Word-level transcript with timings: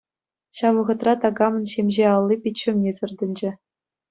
Ҫав 0.61 0.73
вӑхӑтра 0.79 1.13
такамӑн 1.25 1.65
ҫӗмҫе 1.75 2.05
алли 2.15 2.35
пит 2.47 2.55
ҫумне 2.63 2.91
сӗртӗнчӗ. 3.03 3.49